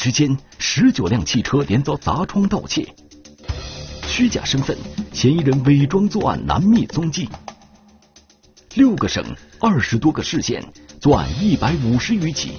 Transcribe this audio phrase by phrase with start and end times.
[0.00, 2.88] 之间，十九辆汽车连遭砸窗盗窃，
[4.06, 4.74] 虚假身份，
[5.12, 7.28] 嫌疑人伪装作案难觅踪迹。
[8.76, 9.22] 六个省，
[9.60, 10.64] 二十多个市县，
[11.02, 12.52] 作案一百五十余起。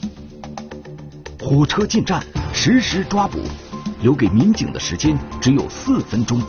[1.39, 2.23] 火车进站，
[2.54, 3.39] 实时抓捕，
[4.04, 6.39] 留给民警的时间只有四分钟。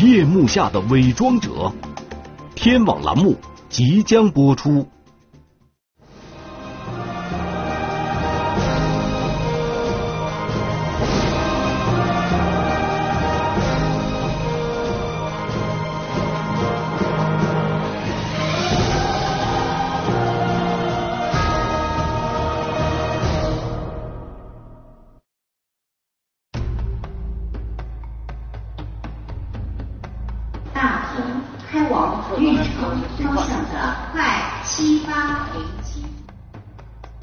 [0.00, 1.72] 夜幕下的伪装者，
[2.56, 3.36] 天网栏目
[3.68, 4.84] 即将播出。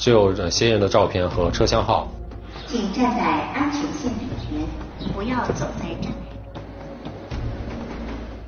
[0.01, 2.07] 只有嫌疑人的照片和车厢号。
[2.67, 4.67] 请站在安全线里面，
[5.13, 6.15] 不要走在站内。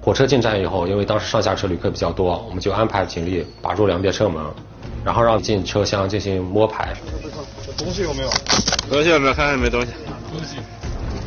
[0.01, 4.43] 火车进站以后，因为当时上下车旅客比较多，我们就安排警力把住两边车门，
[5.05, 6.91] 然后让进车厢进行摸排。
[7.77, 8.29] 东西有没有？
[8.89, 9.33] 东西有没有？
[9.35, 9.91] 看看有没有东西。
[10.31, 10.57] 东西。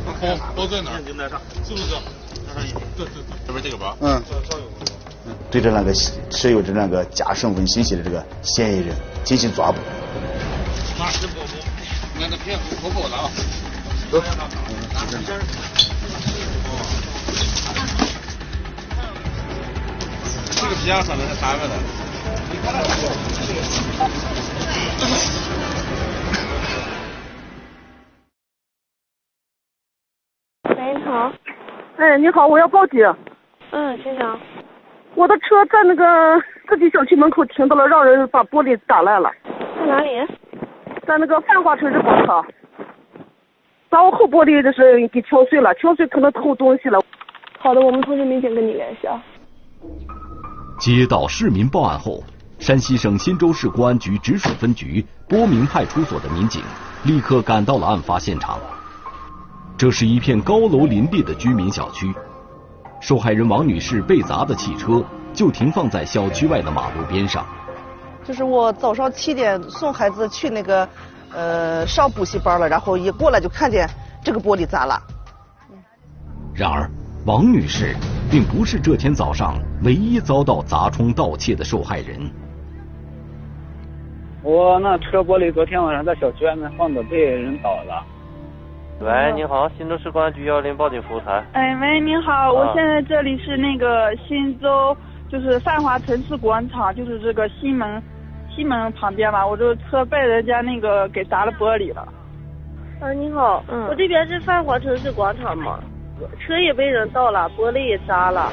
[0.05, 1.01] 包包在哪儿？
[1.01, 1.95] 在上，是不是？
[2.97, 3.95] 对对对，这边这个包。
[4.01, 4.21] 嗯。
[5.49, 5.93] 对着那个
[6.29, 9.77] 持有着那个假身份信息的这个嫌疑人进行抓捕。
[11.11, 11.27] 走。
[20.59, 21.73] 这个皮箱可能是三个的。
[30.75, 31.31] 喂，你好。
[31.97, 32.99] 哎，你好，我要报警。
[33.71, 34.39] 嗯，先生。
[35.15, 36.03] 我的车在那个
[36.67, 39.31] 自己小区门口停到了，让人把玻璃打烂了。
[39.79, 40.09] 在哪里？
[41.07, 42.45] 在那个泛华城市广场。
[43.89, 46.99] 把我后玻璃就是给敲碎了，敲碎可能偷东西了。
[47.57, 49.23] 好的，我们通知民警跟你联系啊。
[50.77, 52.21] 接到市民报案后，
[52.59, 56.61] 山西省忻州市公安局直属分局波明派出所的民警
[57.05, 58.59] 立刻赶到了案发现场。
[59.77, 62.13] 这是一片高楼林立的居民小区。
[62.99, 67.45] 受害人王女士被砸的汽车就停放在小区外的马路边上。
[68.27, 70.85] 就是我早上七点送孩子去那个
[71.33, 73.87] 呃上补习班了，然后一过来就看见
[74.21, 75.01] 这个玻璃砸了。
[76.53, 76.89] 然而，
[77.25, 77.95] 王女士
[78.29, 82.29] 并不是这天早上唯一遭到砸窗盗窃的受害人。
[84.43, 88.03] 我那车玻璃昨天晚上在小区外面放的，被人倒了。
[88.99, 91.41] 喂，你好，忻州市公安局幺零报警服务台。
[91.53, 94.97] 哎，喂，你好，我现在这里是那个忻州，
[95.31, 98.01] 就是泛华城市广场，就是这个西门，
[98.57, 99.45] 西门旁边嘛。
[99.45, 102.01] 我这车被人家那个给砸了玻璃了。
[102.99, 105.79] 啊，你好，嗯，我这边是泛华城市广场嘛，
[106.39, 108.51] 车也被人盗了，玻璃也砸了。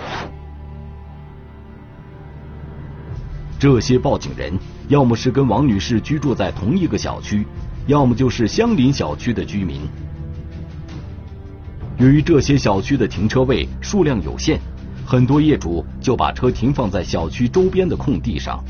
[3.59, 4.53] 这些报警人
[4.88, 7.47] 要么是跟王女士居住在同一个小区，
[7.86, 9.81] 要么就是相邻小区的居民。
[11.97, 14.60] 由于这些小区的停车位数量有限，
[15.06, 18.62] 很多业主就把车停放在小区周边的空地上。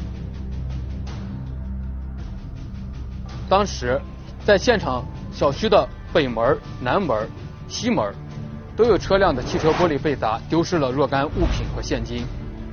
[3.49, 4.00] 当时，
[4.44, 7.28] 在现场小区的北门、南门、
[7.69, 8.15] 西门
[8.75, 12.25] 都有车辆的汽车玻璃被砸，丢失了若干物品和现金。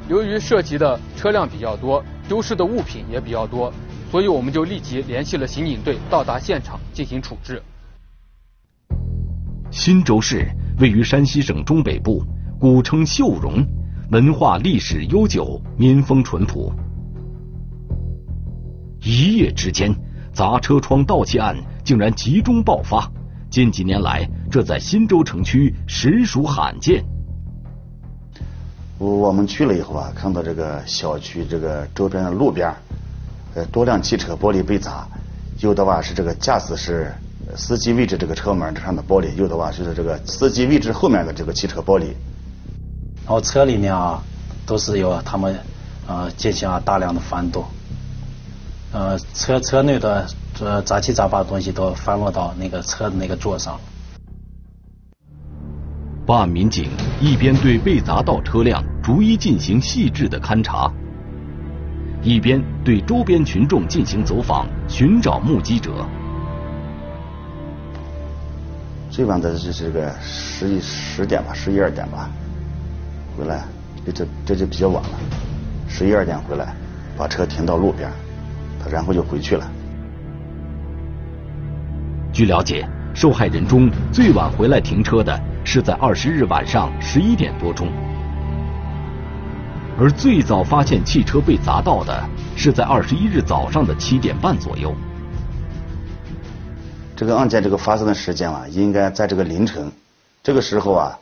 [0.08, 3.72] 由于涉及的车辆比较多，丢失的物品也比较多，
[4.10, 7.62] 所以我们就立即联系了刑警队到达现场进行处置。
[9.72, 10.50] 忻州市
[10.80, 12.24] 位于山西省中北部，
[12.60, 13.66] 古称秀容，
[14.12, 16.74] 文化历史悠久，民风淳朴。
[19.04, 19.94] 一夜之间，
[20.34, 23.10] 砸车窗盗窃案竟然集中爆发。
[23.50, 27.04] 近几年来，这在新州城区实属罕见。
[28.98, 32.74] 我我们去了以后啊，看到这个小区这个周边的路边，
[33.56, 35.08] 呃，多辆汽车玻璃被砸，
[35.60, 37.14] 有的话是这个驾驶室。
[37.58, 42.14] 司机位置这个车门上的玻璃，有的话就是这个司机位置后面的这个汽车玻璃。
[43.26, 44.24] 然后车里面啊，
[44.66, 45.60] 都是有他们
[46.08, 47.66] 呃进行了大量的翻动，
[48.92, 50.28] 呃车车内的
[50.60, 53.80] 呃杂七杂八的东西都翻落到那个车的那个座上。
[56.26, 56.90] 办案民警
[57.20, 60.92] 一边对被砸到车辆逐一进行细致的勘查，
[62.22, 65.92] 一边对周边群众进行走访，寻找目击者。
[69.10, 72.30] 最晚的就是这个十一十点吧，十一二点吧，
[73.38, 73.66] 回来，
[74.06, 75.10] 这这这就比较晚了，
[75.90, 76.74] 十一二点回来，
[77.18, 78.10] 把车停到路边，
[78.82, 79.72] 他然后就回去了。
[82.34, 87.90] 据了解，受害人中最晚回来停车的是在二十日晚上十一点多钟，
[90.00, 92.24] 而最早发现汽车被砸到的
[92.56, 94.96] 是在二十一日早上的七点半左右。
[97.16, 99.92] 这个案件这个发生的时间啊，应该在这个凌晨，
[100.42, 101.20] 这个时候啊，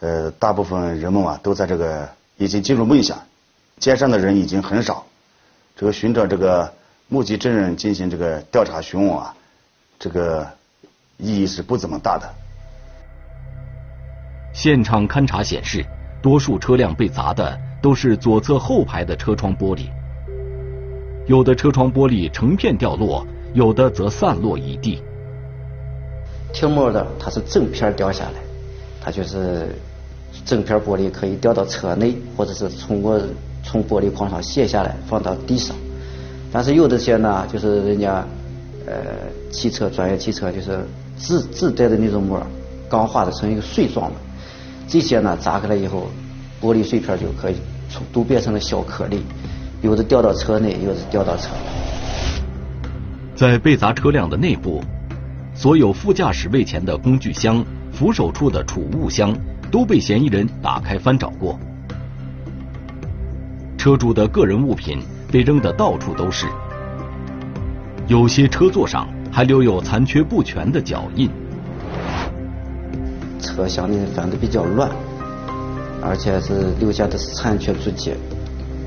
[0.00, 3.18] 呃，大部分人们啊都在这个已经进入梦乡，
[3.78, 5.04] 街上的人已经很少，
[5.74, 6.72] 这个寻找这个
[7.12, 9.34] 目击证人进行这个调查询问啊，
[9.98, 10.46] 这个
[11.18, 12.32] 意义是不怎么大的。
[14.54, 15.84] 现场勘查显示，
[16.22, 19.88] 多数车辆被砸的都是左侧后排的车窗玻璃，
[21.26, 25.02] 有的车窗玻璃成片掉落，有的则散落一地。
[26.52, 28.40] 停摩的它是整片掉下来，
[29.02, 29.74] 它就是
[30.44, 33.20] 整片玻璃可以掉到车内，或者是通过
[33.64, 35.76] 从玻璃框上卸下来放到地上。
[36.52, 38.24] 但是有的些呢，就是人家
[38.86, 38.94] 呃
[39.50, 40.84] 汽车专业汽车就是
[41.16, 42.44] 自自带的那种膜，
[42.88, 44.16] 钢化的成一个碎状的，
[44.88, 46.08] 这些呢砸开了以后，
[46.60, 47.56] 玻璃碎片就可以
[47.88, 49.22] 从都变成了小颗粒，
[49.82, 51.58] 有的掉到车内，有的掉到车外。
[53.36, 54.82] 在被砸车辆的内部。
[55.52, 57.62] 所有副驾驶位前的工具箱、
[57.92, 59.36] 扶手处的储物箱
[59.70, 61.58] 都被嫌疑人打开翻找过，
[63.76, 66.46] 车主的个人物品被扔得到处都是，
[68.08, 71.30] 有些车座上还留有残缺不全的脚印。
[73.40, 74.90] 车厢里翻得比较乱，
[76.02, 78.12] 而且是留下的是残缺足迹，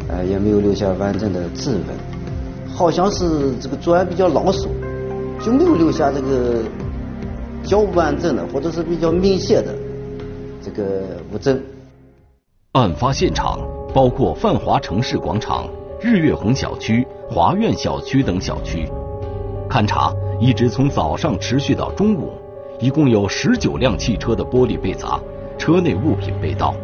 [0.07, 4.69] 呃，也没有留下完整的指纹，好像是这个作案比较老手。
[5.43, 6.63] 就没有留下这个
[7.65, 9.75] 较完整的或者是比较明显的
[10.61, 11.01] 这个
[11.33, 11.61] 物证。
[12.71, 13.59] 案发现场
[13.93, 15.67] 包括泛华城市广场、
[16.05, 18.85] 日月红小区、华苑小区等小区。
[19.69, 22.33] 勘查一直从早上持续到中午，
[22.77, 25.17] 一共有十九辆汽车的玻璃被砸，
[25.57, 26.75] 车内物品被盗。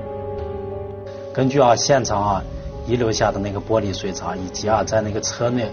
[1.33, 2.41] 根据啊现场啊
[2.87, 5.67] 遗留下的那个玻璃碎渣，以及啊在那个车内。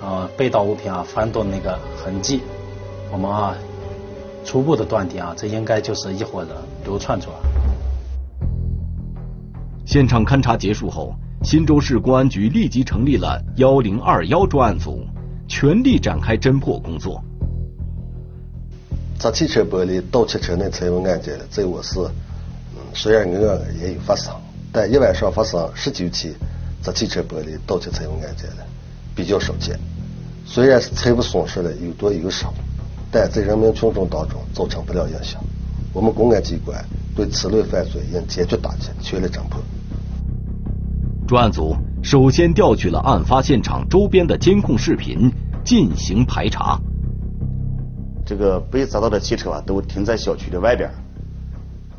[0.00, 2.42] 呃，被盗物品啊，翻动那个痕迹，
[3.10, 3.54] 我们啊
[4.42, 6.50] 初步的断定啊，这应该就是一伙人
[6.84, 7.36] 流窜出来。
[9.84, 15.06] 现场勘查结束后，新州市公安局立即成立了幺零二幺专案组，
[15.46, 17.22] 全力展开侦破工作。
[19.18, 22.00] 砸汽车玻璃、盗汽车内财物案件，在我市，
[22.74, 24.34] 嗯，虽然偶尔也有发生，
[24.72, 26.34] 但一晚上发生十九起
[26.82, 28.66] 砸汽车玻璃、盗窃财物案件的。
[29.14, 29.78] 比较少见，
[30.44, 32.52] 虽然是财物损失的有多有少，
[33.10, 35.42] 但在人民群众当中造成不了影响。
[35.94, 36.84] 我们公安机关
[37.14, 39.62] 对此类犯罪应坚决打击，全力侦破。
[41.26, 45.30] 专案组首先调取了案发现场周边的监控视频
[45.64, 46.78] 进行排查。
[48.24, 50.90] 这个被砸到的汽车啊，都停在小区的外边。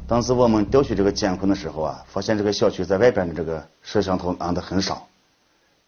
[0.08, 5.08] 当时我们调取这个监控的时候啊，发现这个小区在外边的这个摄像头安的很少，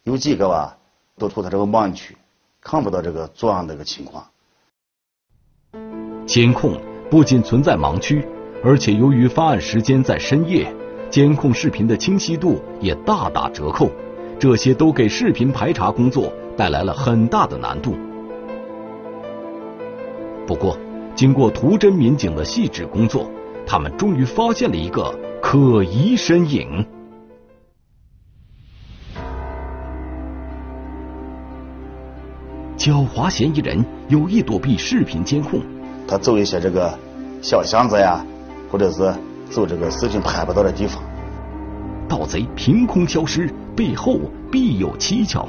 [0.04, 0.76] 有几个吧。
[1.18, 2.16] 都处在这个盲区，
[2.62, 4.24] 看不到这个作案的一个情况。
[6.24, 8.26] 监控不仅存在盲区，
[8.64, 10.74] 而且由于发案时间在深夜，
[11.10, 13.90] 监控视频的清晰度也大打折扣，
[14.38, 17.96] 这些都给视频排查工作带来了很大的难度。
[20.46, 20.78] 不过，
[21.16, 23.28] 经过图侦民警的细致工作，
[23.66, 25.12] 他们终于发现了一个
[25.42, 26.86] 可疑身影。
[32.76, 35.60] 狡猾嫌疑人有意躲避视频监控，
[36.08, 36.96] 他走一些这个
[37.42, 38.24] 小巷子呀，
[38.70, 39.12] 或者是
[39.50, 41.02] 走这个事情拍不到的地方。
[42.08, 44.18] 盗贼凭空消失，背后
[44.50, 45.46] 必有蹊跷。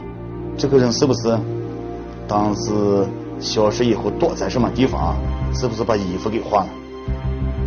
[0.58, 1.38] 这个人是不是
[2.28, 3.06] 当时
[3.40, 5.16] 消失以后躲在什么地方？
[5.54, 6.72] 是不是把衣服给换了？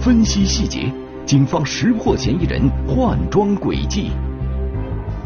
[0.00, 0.92] 分析细节，
[1.24, 4.10] 警方识破嫌疑人换装轨迹。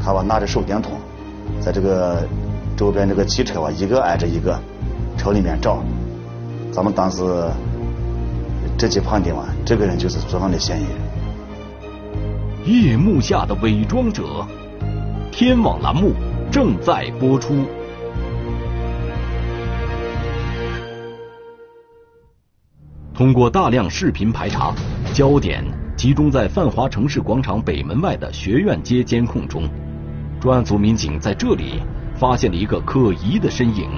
[0.01, 0.93] 他吧拿着手电筒，
[1.61, 2.27] 在这个。
[2.77, 4.57] 周边这个汽车啊，一个挨着一个，
[5.17, 5.83] 朝里面照。
[6.71, 7.25] 咱们当时
[8.79, 10.93] 直接判定啊，这个人就是作案的嫌疑人。
[12.65, 14.47] 夜幕下的伪装者，
[15.31, 16.15] 天网栏目
[16.51, 17.67] 正在播出。
[23.13, 24.73] 通过大量视频排查，
[25.13, 25.63] 焦点
[25.99, 29.69] 集中在泛华城市广场北门外的学院街监控中，
[30.41, 31.83] 专案组民警在这里。
[32.17, 33.89] 发现了一个可疑的身影。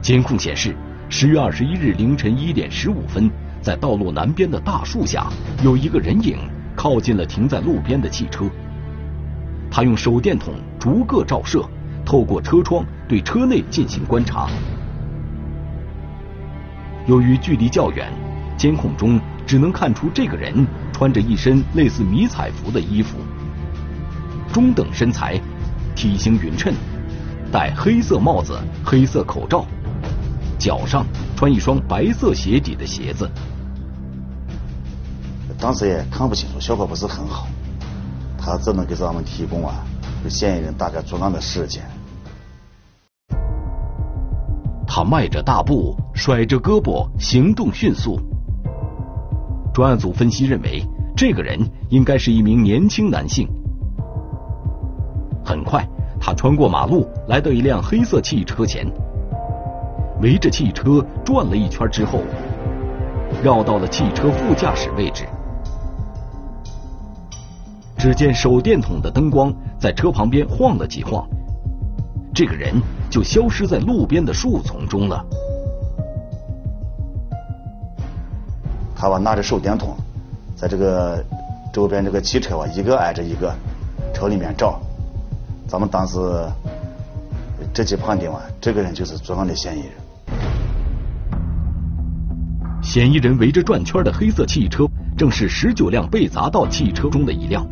[0.00, 0.76] 监控显示，
[1.08, 3.30] 十月二十一日凌晨一点十五分，
[3.60, 5.26] 在道路南边的大树下，
[5.62, 6.38] 有一个人影
[6.74, 8.46] 靠近了停在路边的汽车。
[9.70, 11.64] 他用手电筒逐个照射，
[12.04, 14.48] 透过车窗对车内进行观察。
[17.06, 18.10] 由于距离较远，
[18.56, 23.18] 监控中只能看出这个人穿着一身类似迷彩服的衣服，
[24.52, 25.38] 中等身材，
[25.94, 26.72] 体型匀称，
[27.52, 29.66] 戴黑色帽子、黑色口罩，
[30.64, 31.04] 脚上
[31.36, 33.30] 穿一双白色鞋底的鞋子。
[35.58, 37.46] 当时也看不清楚，效果不是很好，
[38.38, 39.84] 他只能给咱们提供啊，
[40.26, 41.82] 嫌疑人大概作案的时间。
[44.86, 48.18] 他迈着大步，甩着胳膊，行动迅速。
[49.74, 50.82] 专案组分析认为，
[51.14, 53.46] 这个人应该是一名年轻男性。
[55.44, 55.86] 很快，
[56.18, 58.90] 他穿过马路，来到一辆黑色汽车前，
[60.24, 62.22] 围着汽车转了一圈之后，
[63.42, 65.26] 绕到了汽车副驾驶位置。
[67.98, 71.28] 只见手电筒的灯光在车旁边晃了几晃。
[72.34, 72.72] 这个人
[73.10, 75.22] 就消失在路边的树丛中了。
[78.96, 79.94] 他吧拿着手电筒，
[80.56, 81.22] 在这个
[81.70, 83.54] 周边这个汽车吧一个挨着一个，
[84.14, 84.80] 朝里面照。
[85.68, 86.18] 咱们当时
[87.74, 89.90] 直接判定啊，这个人就是作案的嫌疑人。
[92.94, 94.86] 嫌疑人围着转圈的黑色汽车，
[95.16, 97.66] 正是十九辆被砸到汽车中的一辆。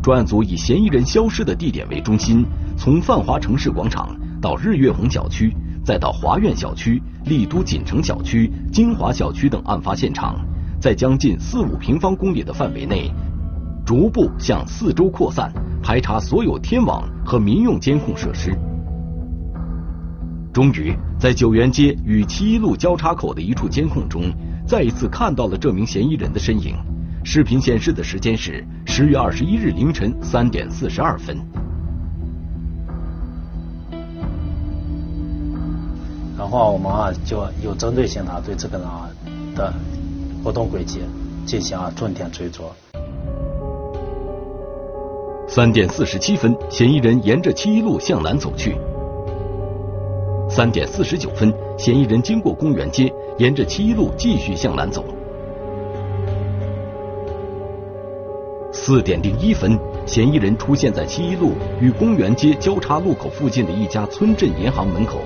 [0.00, 2.46] 专案组以嫌疑人消失的地点为中心，
[2.76, 5.52] 从泛华城市广场到日月红小区，
[5.84, 10.36] 再到华苑小区、丽都锦城小区、金华小区等案发现场，
[10.80, 13.10] 在将近四五平方公里的范围内，
[13.84, 18.56] 逐步向四周扩散，排查所有天网和民用监控设施。
[20.58, 24.24] 终于，在九元街与七一路交叉口的一处监控中，
[24.66, 26.74] 再一次看到了这名嫌疑人的身影。
[27.22, 31.36] 视频显示的时间是十月二十一日凌晨三点四十二分。
[36.36, 39.08] 然后我们啊就有针对性的对这个人啊
[39.54, 39.72] 的
[40.42, 41.02] 活动轨迹
[41.46, 42.68] 进行啊重点追踪。
[45.46, 48.76] 三点四十七分，嫌疑人沿着七一路向南走去。
[50.50, 55.04] 三点四十九分，嫌疑人经过公园街，沿着七一路继续向南走。
[58.72, 65.18] 四点零一分，嫌疑人出现在七一路与公园街交叉路口附近的一家村镇银行门口。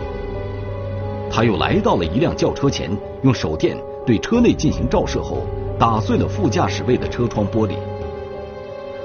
[1.31, 2.91] 他又来到了一辆轿车前，
[3.23, 5.47] 用手电对车内进行照射后，
[5.79, 7.75] 打碎了副驾驶位的车窗玻璃。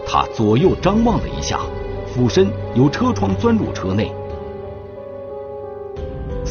[0.03, 1.59] 他左右张望了一下，
[2.07, 4.11] 俯身由车窗钻入车内。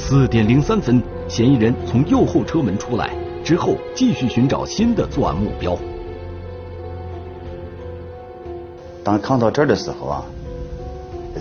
[0.09, 3.11] 四点零三分，嫌疑人从右后车门出来
[3.43, 5.77] 之后，继续寻找新的作案目标。
[9.03, 10.25] 当看到这儿的时候啊，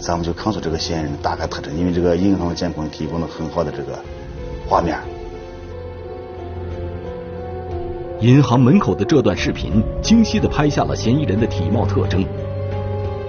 [0.01, 3.99] 咱们就看出这个嫌疑人大概特征，因为这个银行的监控提供了很好的这个
[4.67, 4.97] 画面。
[8.19, 12.25] 银行门口的这段视频清晰的拍下了嫌疑人的体貌特征。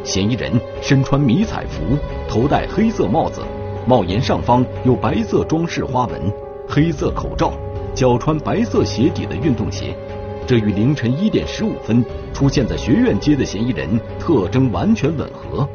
[0.03, 0.51] 嫌疑人
[0.81, 1.83] 身穿迷彩服，
[2.27, 3.43] 头戴黑色帽子，
[3.89, 6.21] 帽檐上方有白色装饰花纹，
[6.69, 7.53] 黑色口罩，
[7.95, 9.97] 脚穿白色鞋底的运动鞋。
[10.45, 13.89] 这与凌晨一点十五分出现在学院街的嫌疑人
[14.19, 15.69] 特征完全吻合。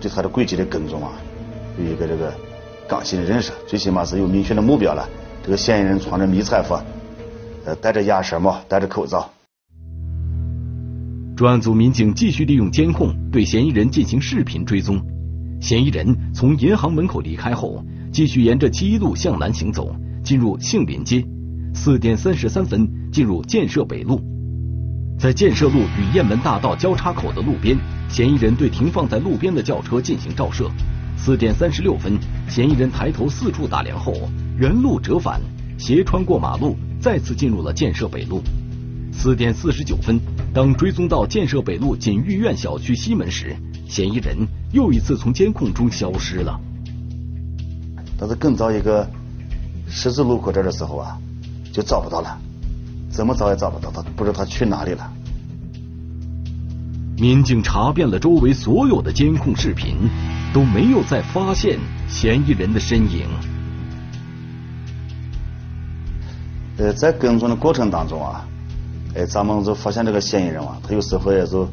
[0.00, 1.12] 对他的轨迹的跟踪啊，
[1.78, 2.32] 有一个这个
[2.88, 5.06] 刚性的认识，最起码是有明确的目标了。
[5.42, 6.74] 这个嫌疑人穿着迷彩服，
[7.66, 9.28] 呃，戴着鸭舌帽，戴着口罩。
[11.36, 14.98] 专案组民警继续利用监控对嫌疑人进行视频追踪。
[15.60, 21.22] 嫌疑人从银行门口离开后，继续沿着七一路向南行走，进入杏林街。
[21.74, 24.18] 四点三十三分进入建设北路，
[25.18, 27.76] 在建设路与雁门大道交叉口的路边，
[28.08, 30.70] 嫌疑人对停放在路边的轿车进行照射。
[31.18, 34.14] 四点三十六分，嫌疑人抬头四处打量后，
[34.56, 35.38] 原路折返，
[35.76, 38.42] 斜穿过马路，再次进入了建设北路。
[39.12, 40.18] 四点四十九分，
[40.56, 43.54] 当追踪到建设北路锦玉苑小区西门时，
[43.86, 44.34] 嫌疑人
[44.72, 46.58] 又一次从监控中消失了。
[48.18, 49.06] 但是更早一个
[49.86, 51.18] 十字路口这儿的时候啊。
[51.74, 52.38] 就找不到了，
[53.10, 55.12] 怎么找也找不到他，不知道他去哪里了。
[57.18, 60.08] 民警查遍了周围所有的监控视频，
[60.54, 63.26] 都没有再发现嫌疑人的身影。
[66.78, 68.48] 呃，在跟踪的过程当中啊，
[69.16, 71.66] 哎，咱们就发现这个嫌疑人啊，他有时候也就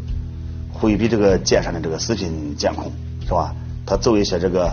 [0.72, 2.90] 回避这个街上的这个视频监控，
[3.22, 3.54] 是吧？
[3.86, 4.72] 他走一些这个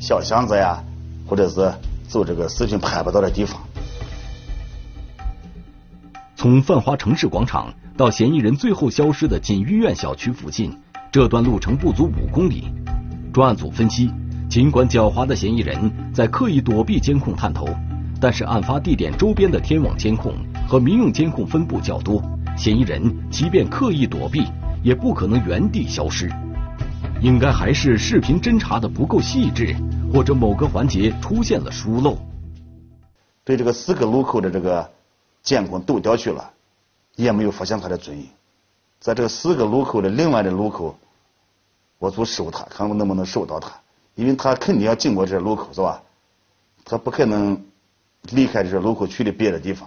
[0.00, 0.80] 小巷子呀，
[1.26, 1.72] 或者是
[2.06, 3.60] 走这个视频拍不到的地方。
[6.36, 10.78] 从泛华城市广场到嫌疑人最后消失的锦玉苑小区附近，
[11.10, 12.72] 这段路程不足五公里。
[13.32, 14.12] 专案组分析，
[14.48, 17.66] 尽管狡猾的嫌疑人在刻意躲避监控探头，
[18.20, 20.34] 但是案发地点周边的天网监控
[20.72, 22.22] 和民用监控分布较多，
[22.56, 24.46] 嫌疑人即便刻意躲避，
[24.82, 26.32] 也不可能原地消失。
[27.20, 29.76] 应该还是视频侦查的不够细致，
[30.10, 32.16] 或者某个环节出现了疏漏。
[33.44, 34.90] 对这个四个路口的这个
[35.42, 36.50] 监控都调取了，
[37.16, 38.26] 也没有发现他的踪影。
[38.98, 40.96] 在这四个路口的另外的路口，
[41.98, 43.70] 我就守他，看我能不能守到他，
[44.14, 46.02] 因为他肯定要经过这路口，是吧？
[46.82, 47.62] 他不可能
[48.30, 49.86] 离开这路口去的别的地方。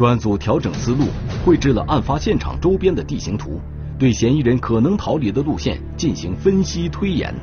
[0.00, 1.08] 专案组调整思路，
[1.44, 3.60] 绘制了案发现场周边的地形图，
[3.98, 7.34] 对嫌疑人可能逃离的路线进行分析推演，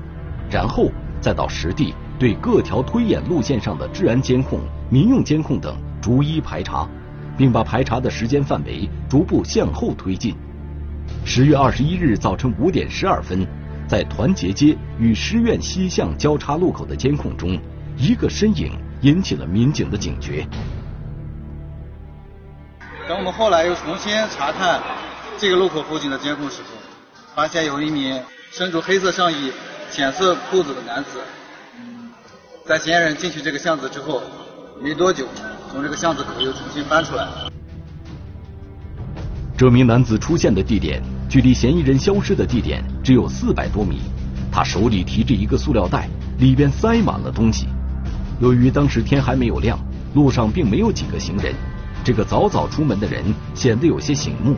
[0.50, 0.90] 然后
[1.22, 4.60] 再到实地对各条推演路线上的治安监控、
[4.90, 6.90] 民用监控等逐一排查。
[7.38, 10.34] 并把排查的时间范围逐步向后推进。
[11.24, 13.46] 十月二十一日早晨五点十二分，
[13.88, 17.56] 在团结街与师院西巷交叉路口的监控中，
[17.96, 18.72] 一个身影
[19.02, 20.44] 引起了民警的警觉。
[23.08, 24.82] 等我们后来又重新查看
[25.38, 26.68] 这个路口附近的监控时候，
[27.34, 28.22] 发现有一名
[28.52, 29.50] 身着黑色上衣、
[29.90, 31.22] 浅色裤子的男子，
[32.66, 34.22] 在嫌疑人进去这个巷子之后
[34.82, 35.26] 没多久。
[35.72, 37.26] 从这个巷子口又重新搬出来。
[39.58, 44.02] 这名男子出现的地点距离嫌疑人消失的地点只有四百多米，
[44.52, 46.10] 他手里提着一个塑料袋，
[46.40, 47.68] 里边塞满了东西。
[48.42, 49.80] 由于当时天还没有亮，
[50.14, 51.54] 路上并没有几个行人，
[52.04, 53.24] 这个早早出门的人
[53.54, 54.56] 显得有些醒目。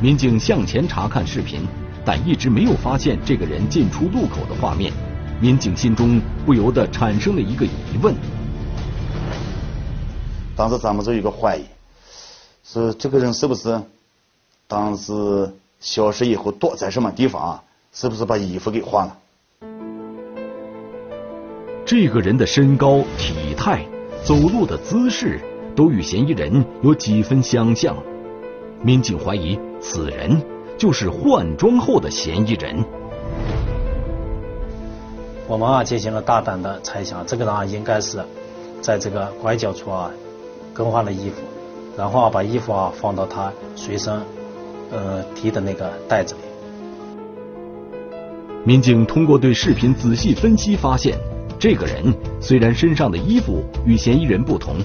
[0.00, 1.66] 民警向前查看视频，
[2.04, 4.92] 但一直没有发现这个人进出路口的画面。
[5.40, 8.14] 民警心中不由得产生了一个疑问。
[10.56, 11.64] 当时咱们就有个怀疑，
[12.64, 13.80] 是这个人是不是
[14.66, 17.62] 当时消失以后躲在什么地方啊？
[17.92, 19.16] 是不是把衣服给换了？
[21.86, 23.86] 这个人的身高、体态、
[24.22, 25.40] 走路的姿势
[25.78, 27.96] 都与嫌疑人有几分相像，
[28.82, 30.42] 民警怀疑此人
[30.76, 32.84] 就是换装后的嫌疑人。
[35.46, 38.20] 我们啊进行了大胆的猜想，这个人啊应该是
[38.80, 40.10] 在这个拐角处啊。
[40.74, 41.42] 更换了衣服，
[41.96, 44.20] 然后啊把衣服啊放到他随身
[44.90, 46.40] 呃提的那个袋子里。
[48.64, 51.16] 民警通过对视频仔细分析发现，
[51.56, 54.76] 这个人虽然身上的衣服与嫌疑人不同，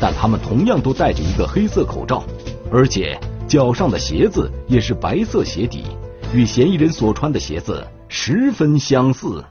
[0.00, 2.22] 但他们同样都戴着一个黑色口罩，
[2.70, 5.84] 而且脚上的鞋子也是白色鞋底，
[6.32, 9.44] 与嫌疑人所穿的鞋子十分相似。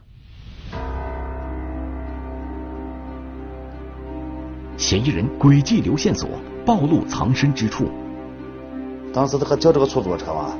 [4.77, 6.29] 嫌疑人诡计留线索，
[6.65, 7.89] 暴露藏身之处。
[9.11, 10.55] 当时他叫这个出租车嘛，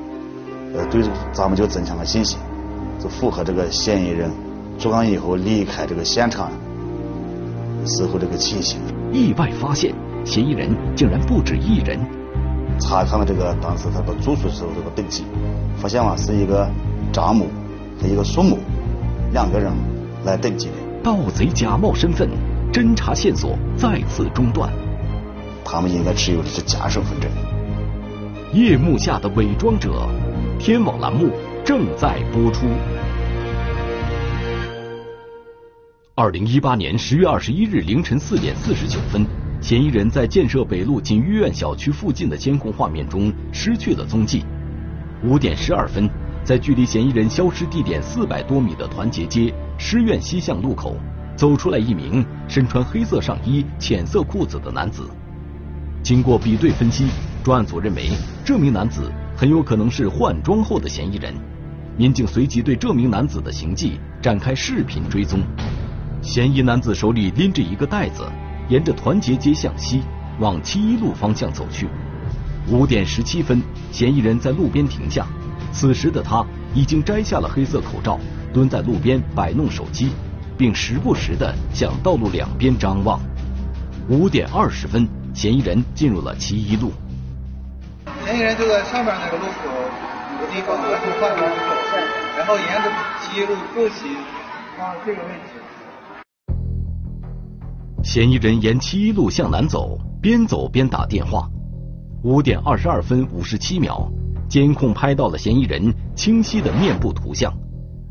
[0.73, 2.39] 呃，对咱们就增强了信心，
[3.00, 4.32] 就符合这个嫌疑人
[4.78, 6.52] 作案以后离开这个现场
[7.88, 8.80] 时候这个情形。
[9.12, 9.93] 意外发现，
[10.26, 12.00] 嫌疑人竟然不止一人。
[12.80, 15.23] 查看了这个当时他的住宿时候这个登记，
[15.78, 16.69] 发现了是一个
[17.12, 17.45] 张某
[18.02, 18.58] 和一个苏某
[19.32, 19.71] 两个人
[20.23, 20.73] 来登记的。
[21.04, 22.30] 盗贼假冒身份。
[22.73, 24.69] 侦查线索再次中断，
[25.63, 27.32] 他们应该持有的是假身份证。
[28.54, 30.08] 夜幕下的伪装者，
[30.60, 31.30] 天网栏目
[31.63, 32.67] 正在播出。
[36.19, 39.23] 二零一八年十月二十一日凌晨四点四十九分，
[39.62, 44.43] 嫌疑人在建设北路锦御苑小区附近的监控画面中失去了踪迹。
[45.23, 46.10] 五点十二分，
[46.43, 50.97] 在距离嫌疑人消失地点四百多米的团结街师院西巷路口。
[51.36, 55.08] 走出来一名身穿黑色上衣、浅色裤子的男子。
[56.01, 57.06] 经过比对分析，
[57.43, 58.10] 专案组认为
[58.43, 61.32] 这名男子很有可能是换装后的嫌疑人。
[61.95, 65.41] 民警随即对这名男子的行迹展开视频追踪。
[66.28, 68.30] 嫌疑男子手里拎着一个袋子，
[68.68, 70.04] 沿着团结街向西
[70.42, 71.88] 往七一路方向走去。
[72.70, 73.63] 五点十七分，
[73.94, 75.26] 嫌疑人在路边停下。
[75.72, 78.20] 此时的他已经摘下了黑色口罩，
[78.54, 80.12] 蹲在路边摆弄手机。
[80.58, 83.20] 并时不时的向道路两边张望。
[84.10, 86.92] 五点二十分，嫌疑人进入了七一路。
[88.26, 89.70] 嫌疑人就在上面那个路口
[90.34, 91.56] 有个地方完成换装后，
[92.38, 94.12] 然后沿着七一路步行
[94.80, 95.62] 往这个位置。
[98.04, 101.50] 嫌疑人沿七一路向南走，边走边打电话。
[102.24, 104.10] 五点二十二分五十七秒，
[104.48, 107.54] 监控拍到了嫌疑人清晰的面部图像。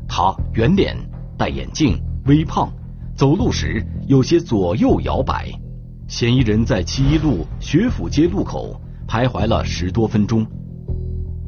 [0.07, 0.95] 他圆脸，
[1.37, 1.99] 戴眼镜。
[2.25, 2.69] 微胖，
[3.15, 5.49] 走路时有些左右摇摆。
[6.07, 10.45] 嫌疑人在七一路学府街路口徘徊了十多分钟。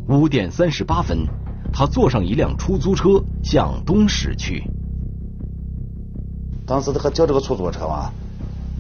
[0.08, 1.28] 五点三十八分，
[1.72, 4.64] 他坐上一辆出租车向东驶去。
[6.66, 8.10] 当时他叫这个出租车嘛，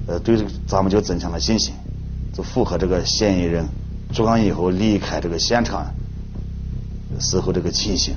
[0.09, 1.71] 呃，对咱们就增强了信心，
[2.33, 3.63] 就符合这个嫌疑人
[4.11, 5.85] 作案以后离开这个现场
[7.19, 8.15] 时候这个情形。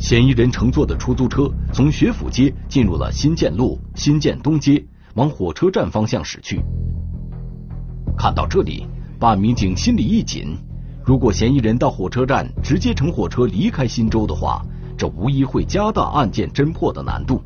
[0.00, 4.82] 嫌疑人乘坐的出租车从学府街进入了新建路、新建东街，
[5.14, 6.62] 往火车站方向驶去。
[8.16, 8.86] 看到这里，
[9.20, 10.56] 办案民警心里一紧。
[11.04, 14.64] 如果嫌疑人到火车站直接乘火车离开新州的话，
[14.96, 17.42] 这无疑会加大案件侦破的难度。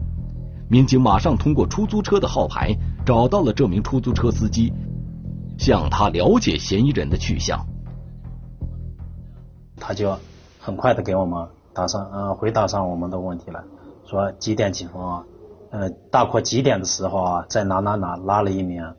[0.69, 2.73] 民警马上通过出租车的号牌
[3.11, 4.73] 找到了这名出租车司机，
[5.59, 7.59] 向他了解嫌疑人的去向。
[9.75, 10.17] 他就
[10.61, 11.49] 很快的给我们。
[11.75, 13.65] 答上呃回答上我们的问题了，
[14.05, 15.25] 说几点几分啊？
[15.73, 18.95] 呃，大概几点的时候啊，在哪哪哪拉了一名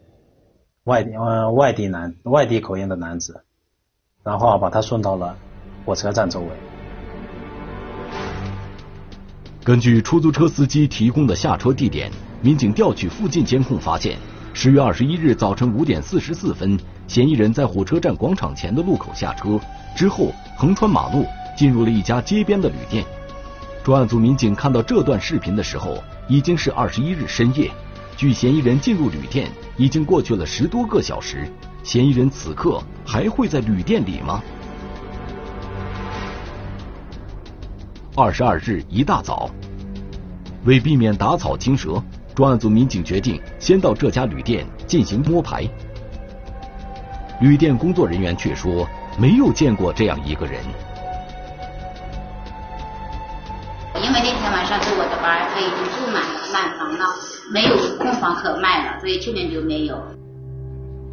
[0.84, 3.45] 外地呃外地男外地口音的男子，
[4.26, 5.38] 然后把他送到了
[5.86, 6.47] 火车站周围。
[9.63, 14.17] 根据出租车司机提供的下车地点，民警调取附近监控发现，
[14.54, 19.60] 十月二十一日早晨五点四十四分，嫌疑人在火车站广场前的路口下车，
[19.95, 21.25] 之后横穿马路。
[21.54, 23.06] 进入了一家街边的旅店。
[23.84, 27.69] 专案组民警看到这段视频的时候，已经是二十一日深夜。
[28.15, 31.47] 距嫌疑人进入旅店已经过去了十多个小时，
[31.84, 34.41] 嫌疑人此刻还会在旅店里吗？
[38.15, 39.51] 二十二日一大早，
[40.63, 42.01] 为避免打草惊蛇，
[42.33, 45.67] 专案组民警决定先到这家旅店进行摸排。
[47.41, 50.63] 旅店工作人员却说没有见过这样一个人。
[53.95, 57.05] 因为那天晚上是我的班，他已经住满了，满房了，
[57.53, 59.97] 没有空房可卖了，所以去年就没有。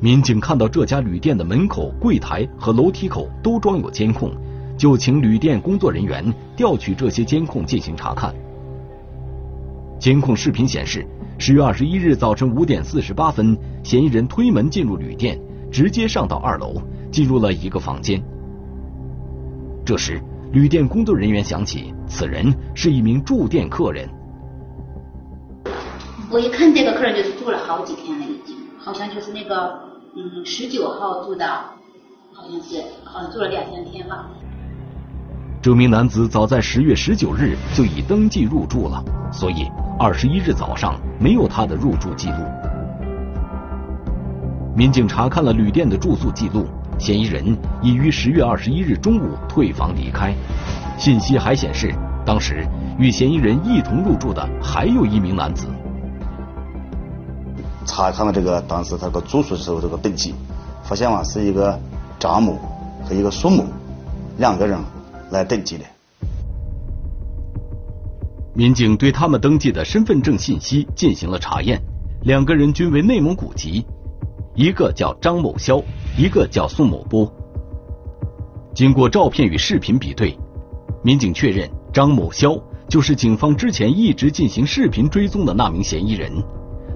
[0.00, 4.31] 民警看到这家旅店的门口、柜台和楼梯口都装有监控，
[4.76, 8.33] 就请旅店工作人员调取这些监控进行查看。
[10.09, 11.07] 监控视频显示，
[11.38, 15.38] 十月二十一日早晨五点四十八分，嫌疑人推门进入旅店，
[15.71, 16.81] 直接上到二楼，
[17.12, 18.18] 进入了一个房间。
[19.85, 20.18] 这时。
[20.51, 24.09] 旅店工作人员想起，此人是一名住店客人。
[26.31, 29.79] 我一看这个客人就是住了好几天了，已经，好像就是那个，
[30.16, 31.47] 嗯，十九号住的，
[32.33, 34.31] 好像是，好像住了两三天吧。
[35.68, 42.37] 这名男子早在十月十九日就已登记入住了，所以二十一日早上没有他的入住记录。
[44.74, 46.64] 民警查看了旅店的住宿记录。
[46.98, 50.33] 嫌疑人已于十月二十一日中午退房离开。
[50.96, 52.66] 信息还显示，当时
[52.98, 55.68] 与嫌疑人一同入住的还有一名男子。
[57.85, 60.35] 查看了这个当时他个住宿时候这个登记，
[60.83, 61.78] 发现嘛是一个
[62.18, 62.59] 张某
[63.04, 63.66] 和一个苏某
[64.38, 64.78] 两个人
[65.31, 65.85] 来登记的。
[68.55, 71.81] 民警对他们登记的身份证信息进行了查验，
[72.23, 73.87] 两个人均为内蒙古籍。
[74.55, 75.81] 一个叫张某肖，
[76.17, 77.33] 一个叫宋某波。
[78.75, 80.37] 经过照片与视频比对，
[81.05, 86.33] 民警确认张某肖就是警方之前一直进行视频追踪的那名嫌疑人。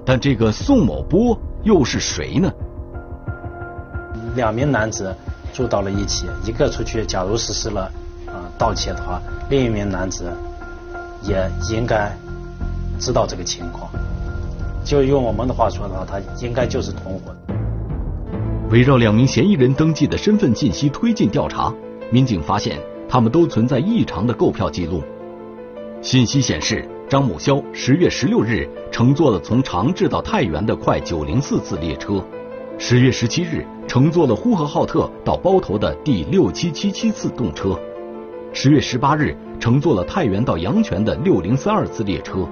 [0.05, 2.51] 但这个宋某波又是谁呢？
[4.35, 5.15] 两名男子
[5.53, 7.91] 住到了一起，一个出去，假如实施了啊
[8.57, 10.31] 盗窃的话，另一名男子
[11.21, 12.15] 也应该
[12.99, 13.89] 知道这个情况。
[14.83, 17.33] 就用我们的话说的话，他应该就是同伙。
[18.69, 21.73] 围绕两名嫌疑人登记的身份信息推进调查，
[22.11, 25.03] 民警发现他们都存在异常的购票记录。
[26.01, 32.21] 信息显示，张某肖十月十六日乘坐了从长治到太原的快九零四次列车，
[32.77, 37.79] 十月十七日乘坐了呼和浩特到包头的第六七七七次动车，
[38.55, 42.47] 十月十八日乘坐了太原到阳泉的六零三二次列车，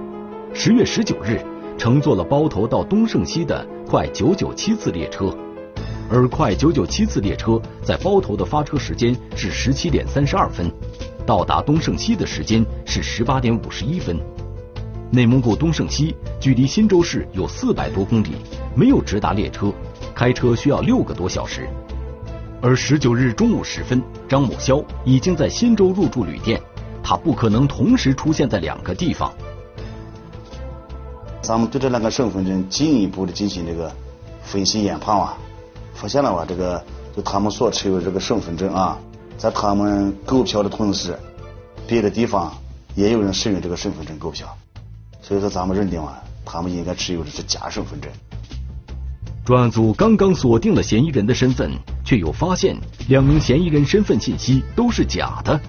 [0.52, 1.40] 十月十九日
[1.78, 5.32] 乘坐了包头到东胜西的快九九七次列车。
[6.10, 10.68] 而快九九七次列车在包头的发车时间是十七点三十二分，
[11.24, 14.18] 到达东胜西的时间是十八点五十一分。
[15.12, 18.32] 内蒙古东胜西距离新州市有四百多公里，
[18.74, 19.72] 没有直达列车，
[20.16, 21.68] 开车需要六个多小时。
[22.64, 26.62] 而十九日中午时分，张某肖已经在新州入住旅店，
[27.02, 29.32] 他不可能同时出现在两个地方。
[31.42, 33.92] 咱们对这两个身份证进一步的进行这个
[34.44, 35.36] 分析研判啊。
[35.92, 36.44] 发现了吧？
[36.48, 36.82] 这个
[37.16, 38.96] 就他们所持有这个身份证啊，
[39.36, 41.18] 在他们购票的同时，
[41.86, 42.52] 别的地方
[42.94, 44.46] 也有人使用这个身份证购票，
[45.20, 48.08] 所以说咱们认定啊，他们应该持有的是假身份证。
[49.44, 51.72] 专案组刚刚锁定了嫌疑人的身份，
[52.04, 52.76] 却又发现
[53.08, 55.60] 两名嫌疑人身份信息都是假的，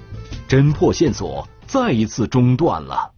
[0.48, 3.10] 侦破线索再一次中断了。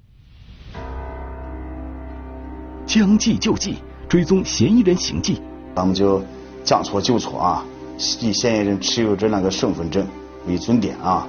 [2.85, 5.41] 将计就计，追踪嫌疑人行迹，
[5.75, 6.23] 咱们就
[6.63, 7.65] 将错就错啊，
[8.21, 10.07] 以嫌疑人持有着那个身份证
[10.47, 11.27] 为准点啊，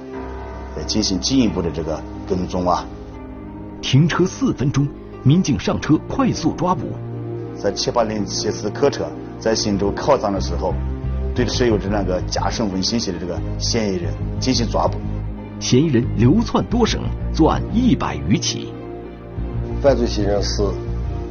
[0.77, 2.85] 来进行进一步的这个跟踪啊。
[3.81, 4.87] 停车四分钟，
[5.21, 6.93] 民警上车快速抓捕。
[7.57, 9.05] 在七八零七次客车
[9.39, 10.73] 在新州靠站的时候，
[11.35, 14.97] 对持有着那个假身份信息的这个嫌疑人进行抓捕。
[15.59, 17.01] 嫌疑人流窜多省，
[17.33, 18.71] 作案一百余起。
[19.81, 20.61] 犯罪嫌疑人是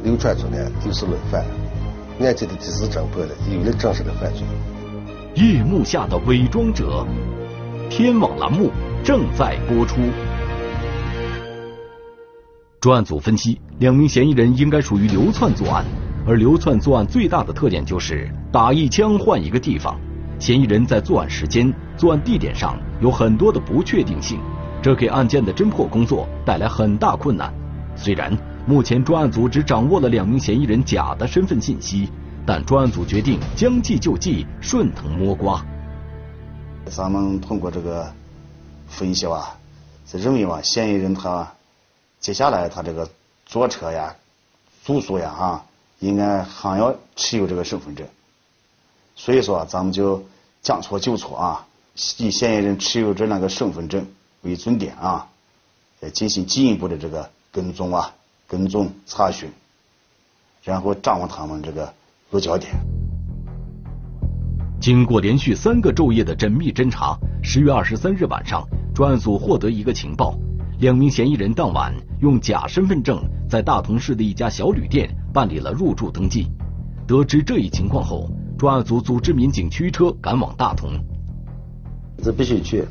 [0.03, 1.45] 流窜作案，就是累犯，
[2.19, 4.43] 案件的第四侦破了，有了正式的犯罪。
[5.35, 7.05] 夜幕下的伪装者，
[7.89, 8.69] 天网栏目
[9.03, 9.95] 正在播出。
[12.81, 15.85] 专案组分析，两名嫌疑人应该属于流窜作案，
[16.27, 19.97] 而流窜作案最大的特点就是打一枪换一个地方。
[20.39, 24.37] 嫌疑人在作案时间、作案地点上有很多的不确定性，
[24.83, 27.51] 这给案件的侦破工作带来很大困难。
[27.95, 28.37] 虽然
[28.67, 32.09] 目前专案组只掌握了两名嫌疑人假的身份信息，
[32.45, 35.65] 但专案组决定将计就计，顺藤摸瓜。
[36.85, 38.05] 咱们通过这个
[38.89, 39.57] 分析吧，
[40.11, 41.47] 认为吧，嫌疑人他。
[42.19, 43.07] 接下来他这个
[43.45, 44.13] 坐车呀、
[44.83, 45.63] 住宿呀啊，
[45.99, 48.07] 应该还要持有这个身份证。
[49.15, 50.23] 所以说，咱们就
[50.61, 51.67] 将错就错啊，
[52.17, 54.05] 以嫌疑人持有这两个身份证
[54.41, 55.27] 为准点啊，
[55.99, 58.13] 来进行进一步的这个跟踪啊、
[58.47, 59.49] 跟踪查询，
[60.63, 61.91] 然后掌握他们这个
[62.29, 62.71] 落脚点。
[64.79, 70.37] 经过连续三个昼夜的缜密侦查，十月二十三日晚上，专案组获得一个情报。
[70.79, 76.47] 两名嫌疑人当晚用假身份证在大同市的一家小旅店办理了入住登记。
[77.05, 80.89] 得知这一情况后，专案组组织民警驱车赶往大同。
[82.23, 82.83] 这必须去，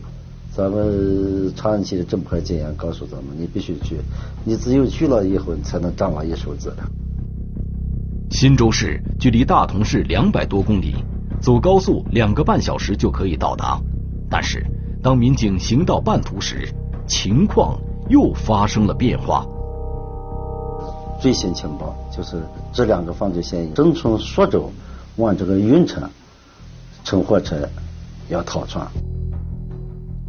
[0.55, 3.97] 咱们长安区的侦破经验告诉咱们，你必须去，
[4.45, 6.85] 你只有去了以后，你才能掌握一手资料。
[8.31, 10.95] 忻州市距离大同市两百多公里，
[11.41, 13.77] 走高速两个半小时就可以到达。
[14.31, 14.65] 但是，
[15.03, 16.73] 当民警行到半途时，
[17.09, 17.77] 情况
[18.09, 19.45] 又发生了变化。
[21.21, 24.73] 最新情报就是这两个犯罪嫌疑正从朔州
[25.17, 26.09] 往这个运城
[27.05, 27.69] 乘火车
[28.29, 28.87] 要逃窜。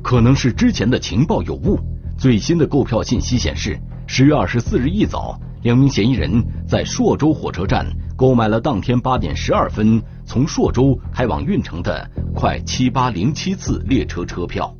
[0.03, 1.79] 可能是之前的情报有误。
[2.17, 14.73] 最新的购票信息显示，十月二十四日一早，两名嫌疑人在朔州火车站购买了当天八点十二分从朔州开往运城的快七八零七次列车车票。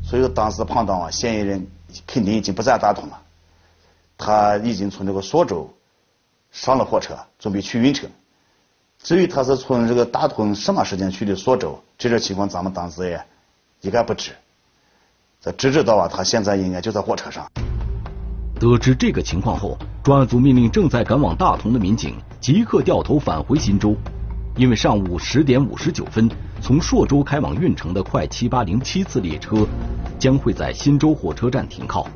[0.00, 1.66] 所以，当时判断啊，嫌疑人
[2.06, 3.21] 肯定已经不在大同了，
[4.24, 5.68] 他已经从这个朔州
[6.52, 8.08] 上了火车，准备去运城。
[9.02, 13.20] 至于他是从这个大同什么时间去的朔州，这种情况咱们当时也
[13.80, 14.30] 一概不知。
[15.40, 17.50] 这只知道啊，他现在应该就在火车上。
[18.60, 23.96] 得知这个情况后，专案组命令正在赶往大同的民警即刻掉头返回新州。
[24.54, 26.30] 因为上午十点五十九分
[26.60, 29.66] 从朔州开往运城的快七八零七次列车
[30.16, 32.06] 将会在新州火车站停靠，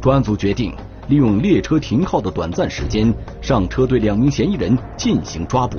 [0.00, 0.74] 专案组决定
[1.08, 3.12] 利用列车停靠的短暂时间
[3.42, 5.78] 上车对两名嫌疑人进行抓捕。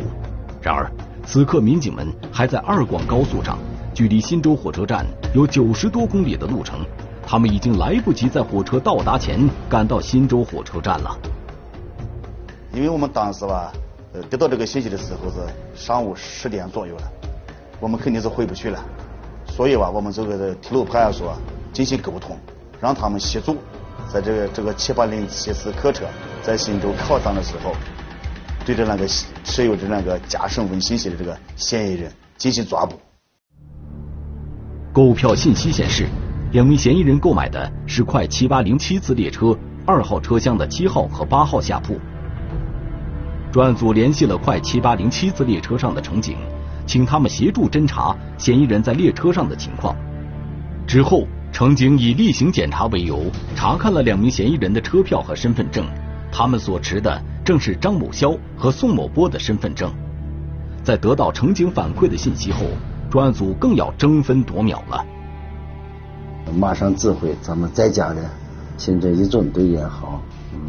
[0.62, 0.90] 然而，
[1.26, 3.58] 此刻民警们还在二广高速上，
[3.94, 6.80] 距离新州火车站有九十多公里的路程，
[7.26, 11.18] 他们已经来不及在火车到达前赶到新州火车站了。
[12.74, 13.72] 因为我们当时吧。
[14.14, 15.36] 呃得到这个信息的时候是
[15.76, 17.02] 上午十点左右了，
[17.82, 18.80] 我们肯定是回不去了，
[19.46, 21.36] 所以吧，我们这个铁路派出所
[21.74, 22.38] 进行沟通，
[22.80, 23.58] 让他们协助，
[24.12, 26.06] 在这个这个七八零七次客车
[26.42, 27.74] 在忻州靠赃的时候，
[28.66, 29.08] 对着那个
[29.44, 33.00] 持有着那个假身份信息的这个嫌疑人进行抓捕。
[34.94, 36.08] 购票信息显示，
[36.52, 42.00] 两名嫌疑人购买的是快七八零七次列车二号车厢的七号和八号下铺。
[43.52, 46.38] 专案组联系了快七八零七次列车上的乘警，
[46.86, 49.96] 请他们协助侦查嫌疑人在列车上的情况。
[50.88, 55.86] 之后，乘警以例行检查为由，查看了两名嫌疑人的车票和身份证，
[56.30, 59.90] 他们所持的正是张某肖和宋某波的身份证。
[60.84, 62.66] 在得到乘警反馈的信息后，
[63.10, 65.06] 专案组更要争分夺秒了。
[66.60, 68.30] 马上指挥咱们在家的
[68.78, 70.22] 新这一中队也好，
[70.54, 70.60] 嗯，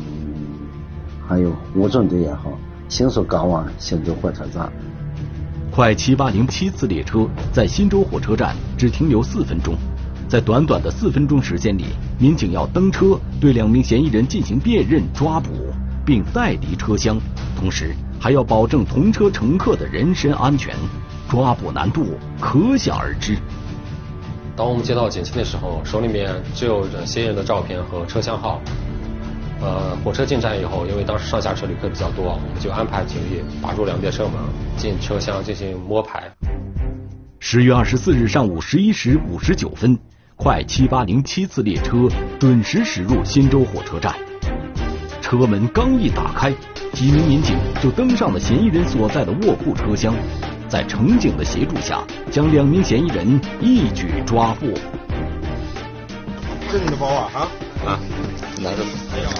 [1.26, 2.56] 还有五中队也好。
[2.88, 4.72] 迅速赶往新州火车站。
[5.72, 9.74] 快七八零七次列车在新州火车站只停留四分钟，
[10.28, 11.84] 在短短的四分钟时间里，
[12.18, 15.50] 民警要登车对两名嫌疑人进行辨认、抓捕，
[16.04, 17.16] 并带离车厢，
[17.56, 20.74] 同时还要保证同车乘客的人身安全，
[21.28, 22.06] 抓捕难度
[22.40, 23.36] 可想而知。
[24.56, 28.60] 当我们接到警情的时候，手里面只有嫌疑人的照片和车厢号。
[29.60, 34.32] 呃，火车进站以后，因为当时上下车旅客比较多，我们就安排警力把住两边车门，
[34.76, 36.30] 进车厢进行摸排。
[37.38, 39.98] 十月二十四日上午十一时五十九分，
[40.36, 42.06] 快七八零七次列车
[42.38, 44.14] 准时驶入新州火车站。
[45.22, 46.52] 车门刚一打开，
[46.92, 50.14] 几名民警就登上了嫌疑人所在的卧铺车厢，
[50.68, 54.66] 在乘警的协助下，将两名嫌疑人一举抓获。
[56.70, 57.30] 这是你的包啊？
[57.32, 57.48] 啊
[57.86, 57.98] 啊，
[58.62, 58.84] 拿着。
[59.14, 59.30] 哎呀，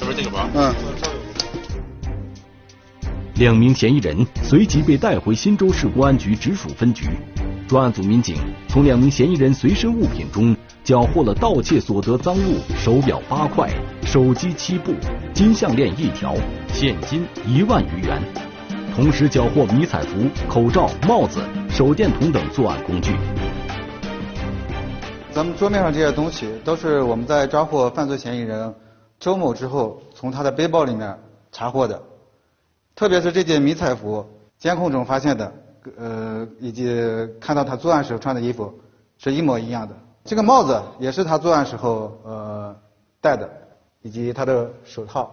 [0.00, 0.48] 这不是这个包？
[0.54, 0.74] 嗯。
[3.34, 7.10] 两名嫌疑人随即被带回新州市公安局直属分局。
[7.66, 8.36] 专案组民警
[8.68, 13.68] 从两名嫌疑人随身物品中缴获了盗窃所得赃物手表八块、
[14.04, 14.92] 手机七部、
[15.34, 16.32] 金项链一条、
[16.68, 18.22] 现金一万余元，
[18.94, 23.16] 同时缴获迷彩服、口罩、帽子、手电筒等作案工具。
[25.32, 28.72] 咱们桌面上这些东西都是我们在抓获犯罪嫌疑人
[29.18, 31.18] 周某之后，从他的背包里面
[31.50, 32.00] 查获的。
[32.94, 34.24] 特别是这件迷彩服，
[34.56, 35.52] 监控中发现的，
[35.96, 36.88] 呃，以及
[37.40, 38.72] 看到他作案时候穿的衣服
[39.18, 39.96] 是一模一样的。
[40.24, 42.74] 这个帽子也是他作案时候呃
[43.20, 43.48] 戴的，
[44.02, 45.32] 以及他的手套、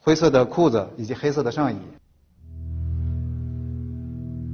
[0.00, 1.76] 灰色的裤子以及黑色的上衣。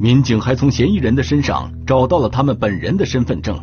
[0.01, 3.59] 民警还从嫌疑人的身上找到了他们本人的身份证。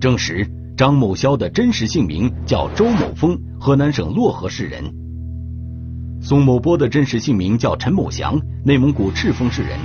[0.00, 4.82] 证实张某霄的真实姓名叫周某峰，河南省漯河市人。
[6.22, 9.78] 宋某波的真实姓名叫陈某祥，内蒙古赤峰市人。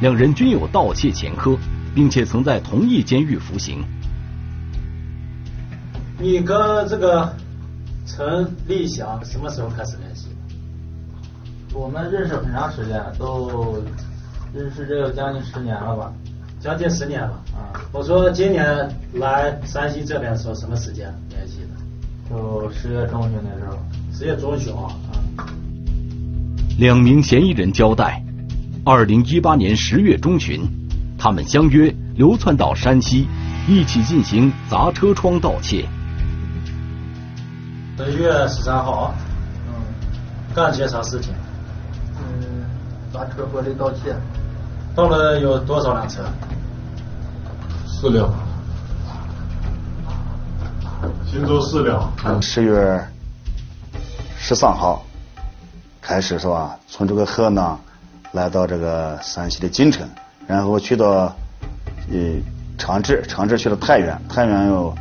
[0.00, 1.56] 两人均有盗窃前科，
[1.94, 3.84] 并且曾在同一监狱服刑。
[6.20, 7.34] 你跟这个
[8.06, 10.28] 陈立祥什么时候开始联系？
[11.74, 13.82] 我们认识很长时间，都
[14.54, 16.12] 认识这有将近十年了吧。
[16.60, 17.70] 将近十年了啊！
[17.92, 18.66] 我说今年
[19.14, 22.30] 来山西这边时候什么时间联系的？
[22.30, 23.78] 就十月中旬的时候。
[24.12, 24.90] 十月中旬啊。
[26.78, 28.20] 两名嫌疑人交代，
[28.90, 30.66] 二零一八年十月中旬，
[31.18, 33.28] 他们相约流窜到山西，
[33.68, 35.86] 一起进行砸车窗盗窃。
[37.98, 39.12] 十月十三号，
[39.66, 39.74] 嗯，
[40.54, 41.34] 干些啥事情？
[42.16, 42.64] 嗯，
[43.12, 44.16] 砸车玻璃盗窃。
[44.96, 46.24] 盗了有多少辆车？
[47.86, 48.32] 四辆。
[51.26, 52.10] 新洲四辆。
[52.40, 53.06] 十月
[54.38, 55.04] 十三号
[56.00, 56.74] 开始是吧？
[56.88, 57.78] 从这个河南
[58.32, 60.08] 来到这个山西的晋城，
[60.46, 61.34] 然后去到
[62.10, 62.16] 呃
[62.76, 64.94] 长治，长治去了太原，太原又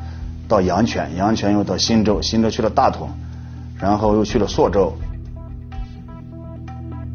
[0.47, 3.09] 到阳泉，阳泉又到忻州，忻州去了大同，
[3.79, 4.95] 然后又去了朔州。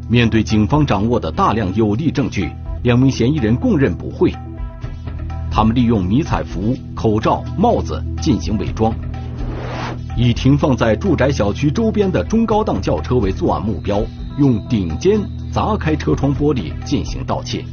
[0.09, 2.51] 面对警方掌握的大量有力证据。
[2.83, 4.29] 两名嫌疑人供认不讳，
[5.49, 8.93] 他们利用迷彩服、口罩、帽子进行伪装，
[10.17, 14.03] 以停放在住宅小区周边的中高档轿车为作案目标，
[14.37, 15.17] 用顶尖
[15.53, 17.63] 砸开车窗玻璃进行盗窃。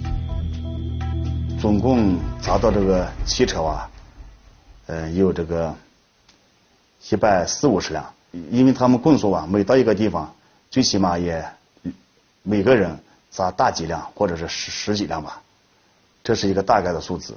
[1.59, 3.90] 总共砸到这个汽车啊，
[4.87, 5.75] 呃，有这个
[7.11, 8.05] 一百四五十辆，
[8.51, 10.31] 因为他们供述啊，每到一个地方，
[10.71, 11.45] 最起码也
[12.43, 12.99] 每个人。
[13.33, 15.40] 砸大几辆，或者是十十几辆吧，
[16.25, 17.33] 这是一个大概的数字。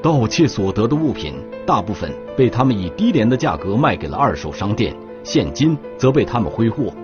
[0.00, 1.34] 盗窃所得的物品
[1.66, 6.94] 大部分被他们以低廉的价格卖给了二手商店，现金则被他们挥霍。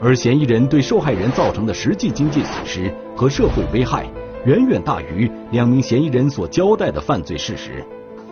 [0.00, 4.06] 而嫌疑人对受害人造成的实际经济损失和社会危害，
[4.44, 7.84] 远远大于两名嫌疑人所交代的犯罪事实。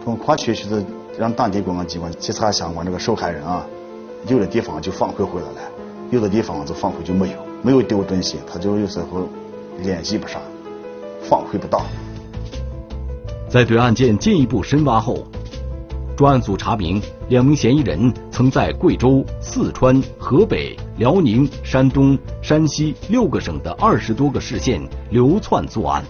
[0.04, 0.84] 从跨区就是
[1.18, 3.66] 让当地公安机关稽查相关这个受害人啊，
[4.28, 5.70] 有的地方就反馈回来了，
[6.10, 7.36] 有的地方就反馈就没有。
[7.62, 9.26] 没有丢东西，他就有时候
[9.82, 10.40] 联系不上，
[11.22, 11.84] 反馈不到。
[13.48, 15.26] 在对案件进一步深挖后，
[16.16, 26.02] 专案组查明，两名嫌疑人曾在贵州、四川、河北、辽宁、山东、山西六个省的二十多个市县流窜作案。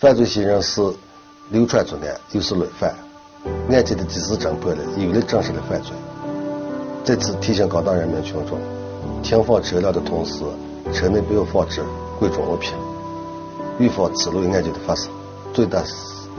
[0.00, 0.82] 犯罪嫌疑人是
[1.50, 2.92] 流窜作案，又是累犯，
[3.70, 5.92] 案件的及时侦破了，有力证实了犯罪。
[7.04, 8.58] 在此提醒广大人民群众。
[9.22, 10.42] 停放车辆的同时，
[10.92, 11.80] 车内不要放置
[12.18, 12.72] 贵重物品，
[13.78, 15.12] 预防此类案件的发生，
[15.52, 15.80] 最大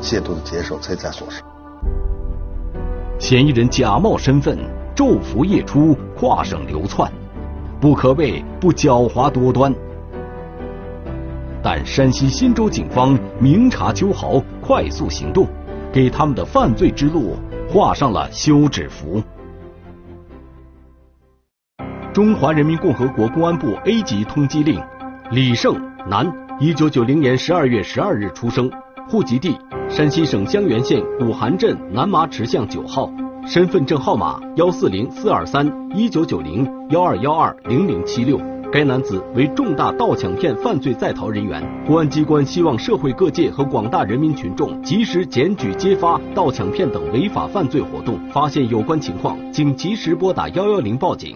[0.02, 1.42] 限度的减少财产损失。
[3.24, 4.60] 嫌疑人假冒身份，
[4.94, 7.10] 昼伏夜出，跨省流窜，
[7.80, 9.74] 不可谓不狡猾多端。
[11.64, 15.48] 但山西忻州警方明察秋毫，快速行动，
[15.90, 17.38] 给他们的犯罪之路
[17.70, 19.24] 画上了休止符。
[22.12, 24.84] 中华人民共和国公安部 A 级通缉令：
[25.32, 28.70] 李胜，男，一九九零年十二月十二日出生，
[29.14, 29.56] 户籍地
[29.88, 33.08] 山西省襄垣县古韩镇南麻池巷九号，
[33.46, 38.42] 身份证号码幺四零四二三一九九零幺二幺二零零七六。
[38.72, 51.32] 该男子为重大盗抢骗犯罪在逃人员，公安机关希望社会各界和广大人民群众及时检举揭发盗抢骗等违法犯罪活动，发现有关情况，请及时拨打幺幺零报警。